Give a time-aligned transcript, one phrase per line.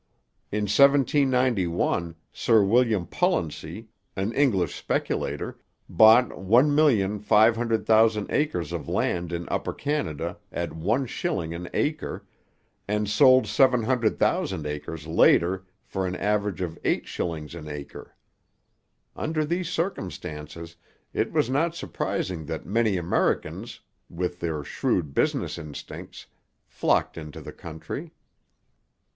[0.51, 9.73] In 1791 Sir William Pullency, an English speculator, bought 1,500,000 acres of land in Upper
[9.73, 12.25] Canada at one shilling an acre,
[12.87, 18.15] and sold 700,000 acres later for an average of eight shillings an acre.
[19.15, 20.77] Under these circumstances
[21.13, 26.25] it was not surprising that many Americans, with their shrewd business instincts,
[26.65, 28.09] flocked into the country.